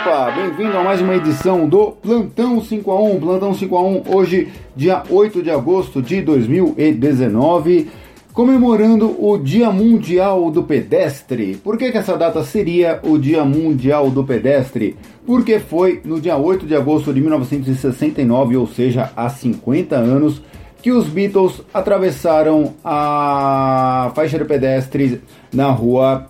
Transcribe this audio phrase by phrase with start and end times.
[0.00, 3.20] Opa, bem-vindo a mais uma edição do Plantão 5 a 1.
[3.20, 7.88] Plantão 5 a 1 hoje, dia 8 de agosto de 2019,
[8.32, 11.56] comemorando o Dia Mundial do Pedestre.
[11.56, 14.96] Por que, que essa data seria o Dia Mundial do Pedestre?
[15.26, 20.40] Porque foi no dia 8 de agosto de 1969, ou seja, há 50 anos,
[20.80, 25.18] que os Beatles atravessaram a faixa de pedestres
[25.52, 26.28] na rua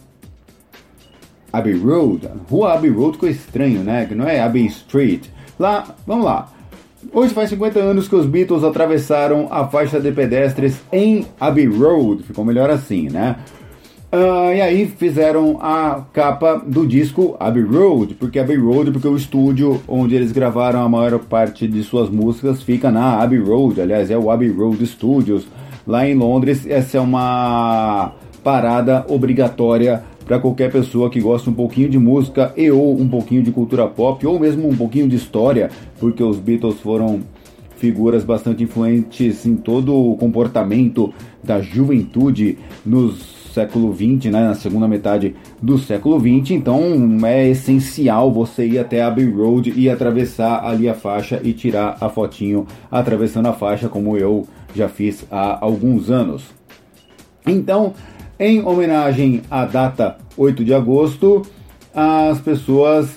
[1.58, 2.28] Abbey Road.
[2.50, 4.06] Rua Abbey Road ficou estranho, né?
[4.06, 5.26] Que não é Abbey Street.
[5.58, 6.48] Lá, vamos lá.
[7.12, 12.22] Hoje faz 50 anos que os Beatles atravessaram a faixa de pedestres em Abbey Road.
[12.22, 13.36] Ficou melhor assim, né?
[14.10, 19.16] Uh, e aí fizeram a capa do disco Abbey Road, porque Abbey Road, porque o
[19.16, 24.10] estúdio onde eles gravaram a maior parte de suas músicas fica na Abbey Road, aliás
[24.10, 25.46] é o Abbey Road Studios,
[25.86, 26.66] lá em Londres.
[26.66, 28.12] Essa é uma
[28.42, 33.42] parada obrigatória para qualquer pessoa que gosta um pouquinho de música e ou um pouquinho
[33.42, 37.20] de cultura pop ou mesmo um pouquinho de história, porque os Beatles foram
[37.78, 44.86] figuras bastante influentes em todo o comportamento da juventude nos século 20, né, na segunda
[44.86, 46.80] metade do século 20, então
[47.24, 52.08] é essencial você ir até Abbey Road e atravessar ali a faixa e tirar a
[52.08, 56.44] fotinho atravessando a faixa, como eu já fiz há alguns anos.
[57.46, 57.94] Então,
[58.38, 61.42] em homenagem à data 8 de agosto,
[61.94, 63.16] as pessoas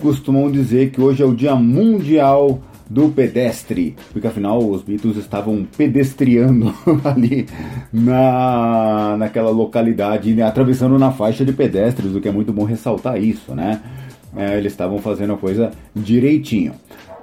[0.00, 5.66] costumam dizer que hoje é o Dia Mundial do pedestre, porque afinal os Beatles estavam
[5.76, 6.72] pedestriando
[7.04, 7.46] ali
[7.92, 13.22] na, naquela localidade, né, atravessando na faixa de pedestres, o que é muito bom ressaltar
[13.22, 13.80] isso, né?
[14.36, 16.72] É, eles estavam fazendo a coisa direitinho.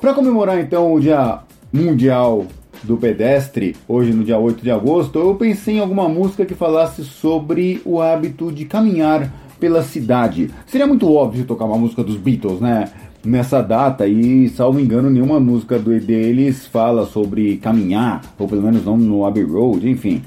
[0.01, 1.39] Para comemorar então o Dia
[1.71, 2.45] Mundial
[2.85, 7.03] do Pedestre, hoje no dia 8 de agosto, eu pensei em alguma música que falasse
[7.03, 10.49] sobre o hábito de caminhar pela cidade.
[10.67, 12.89] Seria muito óbvio tocar uma música dos Beatles, né?
[13.25, 18.95] nessa data e, salvo engano, nenhuma música deles fala sobre caminhar, ou pelo menos não
[18.97, 20.21] no Abbey Road, enfim.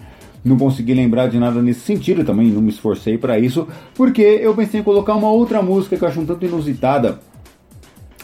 [0.45, 4.55] Não consegui lembrar de nada nesse sentido, também não me esforcei para isso, porque eu
[4.55, 7.21] pensei em colocar uma outra música que eu acho um tanto inusitada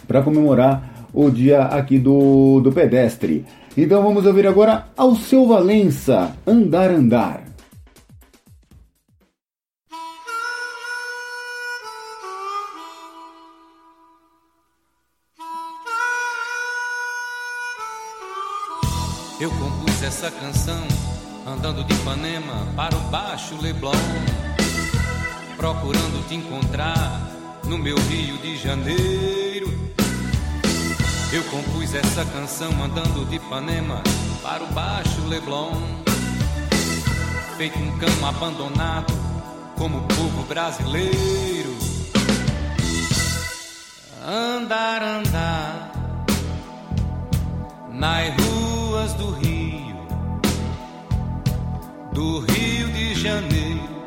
[0.07, 3.45] para comemorar o dia aqui do, do pedestre.
[3.77, 7.43] Então vamos ouvir agora ao seu Valença, Andar Andar.
[19.41, 20.87] Eu compus essa canção
[21.45, 23.91] andando de Ipanema para o Baixo Leblon,
[25.57, 27.21] procurando te encontrar
[27.65, 29.44] no meu Rio de Janeiro.
[31.35, 34.01] Eu compus essa canção andando de Ipanema
[34.41, 35.73] para o Baixo Leblon,
[37.57, 39.13] feito um cão abandonado
[39.77, 41.77] como o povo brasileiro.
[44.25, 45.91] Andar, andar
[47.91, 50.07] nas ruas do Rio,
[52.13, 54.05] do Rio de Janeiro,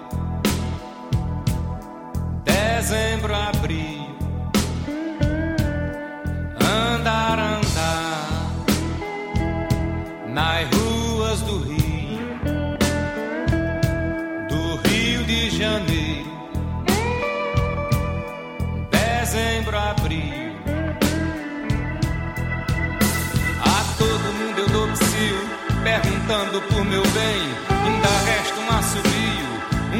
[2.45, 3.96] dezembro, abril,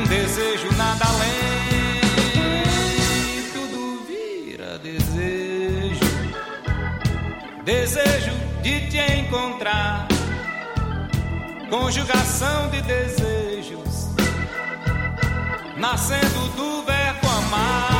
[0.07, 1.91] desejo nada além.
[3.53, 6.05] Tudo vira desejo,
[7.63, 8.31] desejo
[8.61, 10.07] de te encontrar.
[11.69, 14.07] Conjugação de desejos,
[15.75, 17.96] nascendo do verbo amar.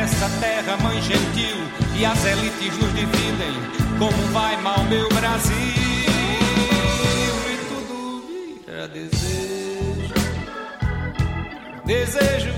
[0.00, 1.56] Desta terra, mãe gentil,
[1.94, 3.52] e as elites nos dividem.
[3.98, 5.54] Como vai mal meu Brasil?
[7.46, 10.14] E tudo vira desejo,
[11.84, 12.54] desejo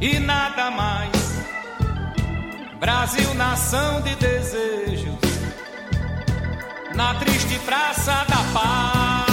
[0.00, 1.10] e nada mais.
[2.80, 5.18] Brasil, nação de desejos
[6.94, 9.28] na triste praça da paz.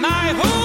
[0.00, 0.57] Brasil,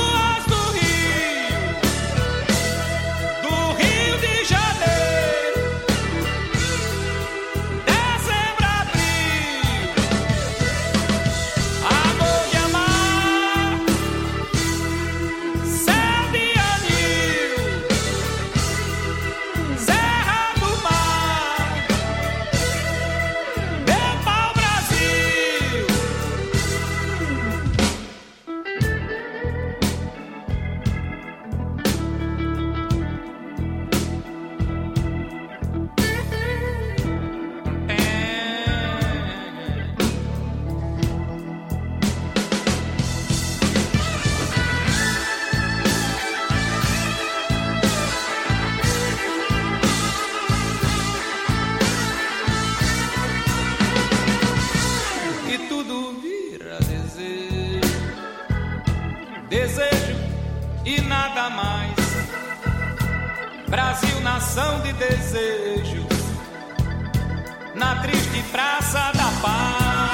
[68.33, 70.13] triste praça da paz.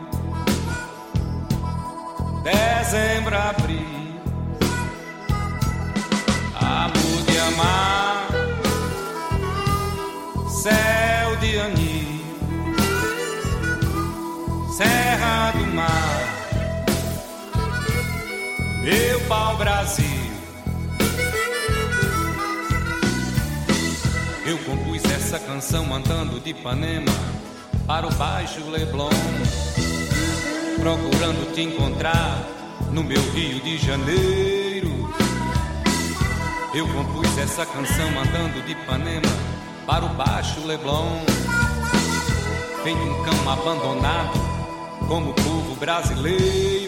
[2.43, 4.21] dezembro, abril,
[6.55, 8.27] amor de amar,
[10.49, 12.23] céu de anil,
[14.77, 16.22] serra do mar,
[18.83, 20.05] meu pau Brasil.
[24.45, 27.11] Eu compus essa canção andando de Ipanema
[27.87, 29.09] para o Baixo Leblon,
[30.81, 32.45] procurando te encontrar
[32.91, 34.91] no meu Rio de Janeiro.
[36.75, 39.31] Eu compus essa canção andando de Ipanema
[39.85, 41.21] para o Baixo Leblon.
[42.83, 44.37] Vem um cão abandonado
[45.07, 46.82] como o povo brasileiro.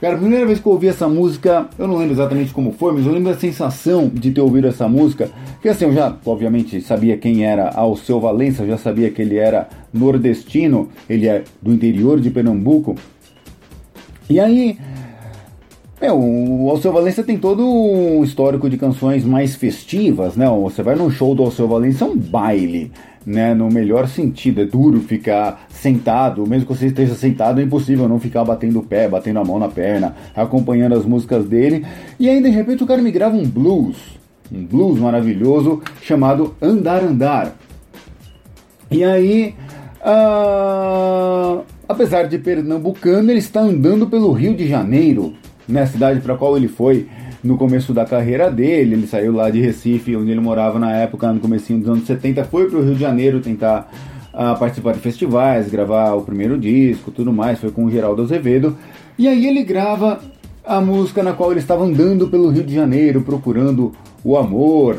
[0.00, 2.94] Cara, a primeira vez que eu ouvi essa música, eu não lembro exatamente como foi,
[2.94, 5.30] mas eu lembro da sensação de ter ouvido essa música.
[5.60, 9.36] Que assim, eu já, obviamente, sabia quem era Alceu Valença, eu já sabia que ele
[9.36, 12.94] era nordestino, ele é do interior de Pernambuco.
[14.30, 14.78] E aí,
[16.00, 20.48] é, o Alceu Valença tem todo um histórico de canções mais festivas, né?
[20.62, 22.90] Você vai num show do Alceu Valença, é um baile
[23.24, 24.60] né, no melhor sentido.
[24.60, 28.82] É duro ficar sentado, mesmo que você esteja sentado, é impossível não ficar batendo o
[28.82, 31.84] pé, batendo a mão na perna, acompanhando as músicas dele.
[32.18, 33.96] E aí, de repente, o cara me grava um blues,
[34.52, 37.54] um blues maravilhoso chamado Andar Andar.
[38.90, 39.54] E aí,
[40.00, 45.34] uh, apesar de pernambucano, ele está andando pelo Rio de Janeiro,
[45.68, 47.08] né, cidade para qual ele foi
[47.42, 48.94] no começo da carreira dele.
[48.94, 52.44] Ele saiu lá de Recife, onde ele morava na época, no comecinho dos anos 70,
[52.44, 53.90] foi para o Rio de Janeiro tentar
[54.32, 57.58] uh, participar de festivais, gravar o primeiro disco, tudo mais.
[57.58, 58.76] Foi com o Geraldo Azevedo.
[59.18, 60.20] E aí ele grava
[60.64, 63.92] a música na qual ele estava andando pelo Rio de Janeiro, procurando
[64.22, 64.98] o amor,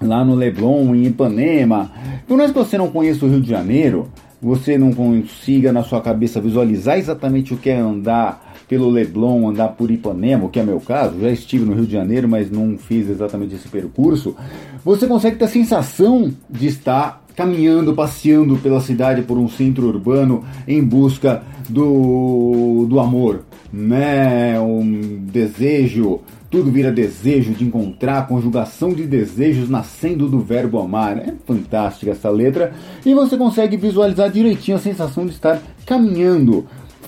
[0.00, 1.90] lá no Leblon, em Ipanema.
[2.26, 4.08] Por mais que você não conheça o Rio de Janeiro,
[4.40, 9.68] você não consiga na sua cabeça visualizar exatamente o que é andar pelo Leblon, andar
[9.68, 13.06] por Ipanema, que é meu caso, já estive no Rio de Janeiro, mas não fiz
[13.06, 14.34] exatamente esse percurso,
[14.82, 20.42] você consegue ter a sensação de estar caminhando, passeando pela cidade por um centro urbano
[20.66, 24.58] em busca do, do amor, né?
[24.58, 31.18] Um desejo, tudo vira desejo de encontrar, conjugação de desejos nascendo do verbo amar.
[31.18, 32.72] É fantástica essa letra
[33.04, 36.64] e você consegue visualizar direitinho a sensação de estar caminhando,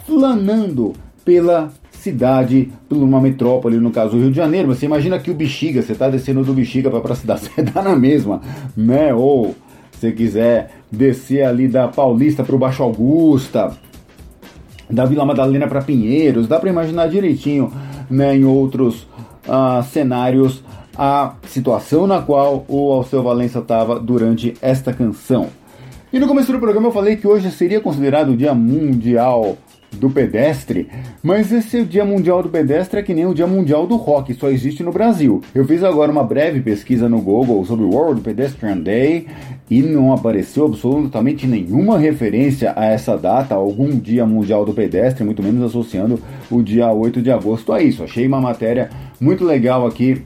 [0.06, 0.92] flanando
[1.24, 4.68] pela cidade, por uma metrópole, no caso o Rio de Janeiro.
[4.68, 7.82] Você imagina que o Bexiga, você está descendo do Bexiga para a cidade, você está
[7.82, 8.40] na mesma,
[8.76, 9.14] né?
[9.14, 9.54] Ou
[9.98, 13.72] se quiser descer ali da Paulista para o Baixo Augusta,
[14.90, 17.72] da Vila Madalena para Pinheiros, dá para imaginar direitinho,
[18.10, 18.36] né?
[18.36, 19.06] Em outros
[19.48, 20.62] uh, cenários
[20.96, 25.48] a situação na qual o Alceu Valença estava durante esta canção.
[26.12, 29.56] E no começo do programa eu falei que hoje seria considerado o Dia Mundial
[29.94, 30.88] do pedestre,
[31.22, 34.50] mas esse Dia Mundial do Pedestre é que nem o Dia Mundial do Rock, só
[34.50, 35.40] existe no Brasil.
[35.54, 39.26] Eu fiz agora uma breve pesquisa no Google sobre o World Pedestrian Day
[39.70, 45.42] e não apareceu absolutamente nenhuma referência a essa data, algum Dia Mundial do Pedestre, muito
[45.42, 46.20] menos associando
[46.50, 48.02] o dia 8 de agosto a isso.
[48.02, 50.22] Achei uma matéria muito legal aqui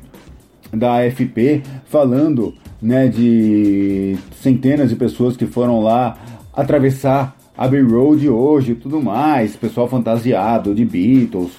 [0.72, 6.16] da AFP falando né, de centenas de pessoas que foram lá
[6.52, 11.50] atravessar Abbey Road hoje e tudo mais, pessoal fantasiado de Beatles,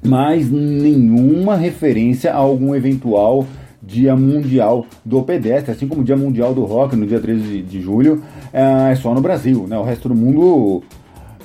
[0.00, 3.44] mas nenhuma referência a algum eventual
[3.82, 7.62] Dia Mundial do Pedestre, assim como o Dia Mundial do Rock no dia 13 de,
[7.62, 9.76] de julho é, é só no Brasil, né?
[9.76, 10.84] O resto do mundo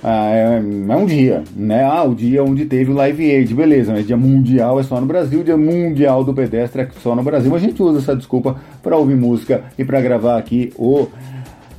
[0.04, 1.84] é, é, um dia, né?
[1.84, 5.08] Ah, o dia onde teve o Live Aid, beleza, mas Dia Mundial é só no
[5.08, 7.50] Brasil, Dia Mundial do Pedestre é só no Brasil.
[7.50, 11.08] Mas a gente usa essa desculpa para ouvir música e para gravar aqui o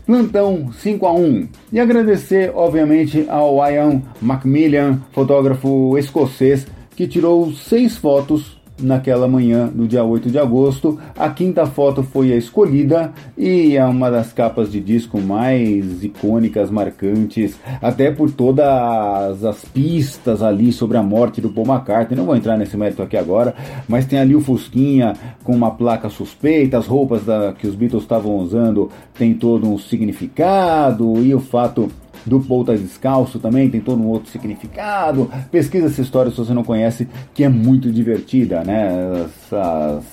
[0.07, 6.67] Plantão 5 a 1 e agradecer, obviamente, ao Ian Macmillan, fotógrafo escocês,
[6.97, 10.99] que tirou seis fotos naquela manhã do dia 8 de agosto.
[11.17, 16.71] A quinta foto foi a escolhida e é uma das capas de disco mais icônicas,
[16.71, 22.17] marcantes, até por todas as pistas ali sobre a morte do Paul McCartney.
[22.17, 23.55] Não vou entrar nesse mérito aqui agora,
[23.89, 25.15] mas tem ali o Fusquinha
[25.45, 29.79] com uma placa suspeita, as roupas da, que os Beatles estavam usando tem todo um
[29.79, 31.91] significado e o fato
[32.25, 35.31] do Paul tá descalço também tem todo um outro significado.
[35.51, 39.25] Pesquisa essa história se você não conhece, que é muito divertida, né?
[39.25, 40.05] Essas,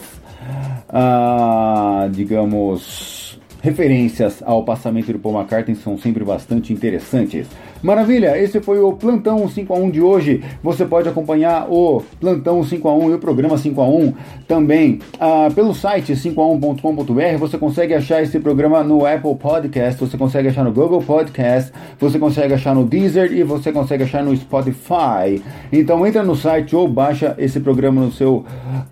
[0.89, 7.47] ah, digamos, referências ao passamento do Paul McCartney são sempre bastante interessantes.
[7.81, 10.43] Maravilha, esse foi o Plantão 5 a 1 de hoje.
[10.61, 14.13] Você pode acompanhar o Plantão 5 a 1 e o programa 5 a 1
[14.47, 17.37] também ah, pelo site 5a1.com.br.
[17.39, 22.19] Você consegue achar esse programa no Apple Podcast, você consegue achar no Google Podcast, você
[22.19, 25.41] consegue achar no Deezer e você consegue achar no Spotify.
[25.71, 28.45] Então entra no site ou baixa esse programa no seu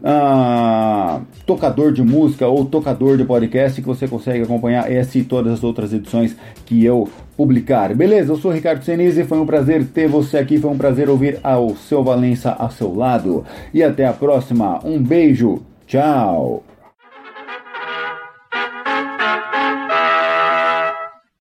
[0.03, 4.56] ah, tocador de música ou tocador de podcast que você consegue acompanhar
[4.87, 6.35] essa e todas as outras edições
[6.65, 7.93] que eu publicar.
[7.93, 8.31] Beleza?
[8.31, 11.75] Eu sou Ricardo Senise, foi um prazer ter você aqui, foi um prazer ouvir ao
[11.75, 13.45] seu Valença ao seu lado.
[13.73, 14.79] E até a próxima.
[14.85, 15.61] Um beijo.
[15.85, 16.63] Tchau.